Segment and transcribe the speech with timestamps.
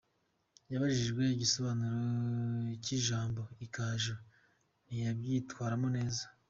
[0.71, 1.99] Yabajijwe igisobanuro
[2.83, 4.15] cy’ijambo ’igaju’
[4.85, 6.23] ntiyabyitwaramo neza.